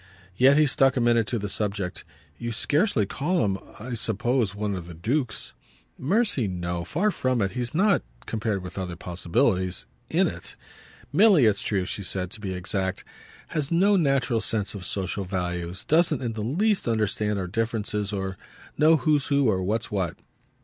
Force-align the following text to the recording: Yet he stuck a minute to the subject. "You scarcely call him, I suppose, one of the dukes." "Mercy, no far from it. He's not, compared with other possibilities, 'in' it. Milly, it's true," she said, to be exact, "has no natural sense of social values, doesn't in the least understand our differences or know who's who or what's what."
Yet 0.35 0.57
he 0.57 0.65
stuck 0.65 0.97
a 0.97 0.99
minute 0.99 1.27
to 1.27 1.37
the 1.37 1.47
subject. 1.47 2.03
"You 2.39 2.53
scarcely 2.53 3.05
call 3.05 3.45
him, 3.45 3.59
I 3.79 3.93
suppose, 3.93 4.55
one 4.55 4.73
of 4.73 4.87
the 4.87 4.95
dukes." 4.95 5.53
"Mercy, 5.95 6.47
no 6.47 6.83
far 6.83 7.11
from 7.11 7.39
it. 7.39 7.51
He's 7.51 7.75
not, 7.75 8.01
compared 8.25 8.63
with 8.63 8.79
other 8.79 8.95
possibilities, 8.95 9.85
'in' 10.09 10.25
it. 10.25 10.55
Milly, 11.13 11.45
it's 11.45 11.61
true," 11.61 11.85
she 11.85 12.01
said, 12.01 12.31
to 12.31 12.41
be 12.41 12.51
exact, 12.51 13.03
"has 13.49 13.69
no 13.69 13.95
natural 13.95 14.41
sense 14.41 14.73
of 14.73 14.87
social 14.87 15.23
values, 15.23 15.83
doesn't 15.85 16.19
in 16.23 16.33
the 16.33 16.41
least 16.41 16.87
understand 16.87 17.37
our 17.37 17.45
differences 17.45 18.11
or 18.11 18.37
know 18.79 18.97
who's 18.97 19.27
who 19.27 19.47
or 19.49 19.61
what's 19.61 19.91
what." 19.91 20.17